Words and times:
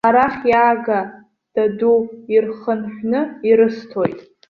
Арахь 0.07 0.43
иаага, 0.51 0.99
даду, 1.53 1.97
ирхынҳәны 2.33 3.21
ирысҭоит. 3.49 4.19